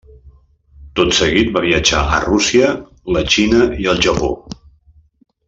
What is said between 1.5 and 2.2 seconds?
va viatjar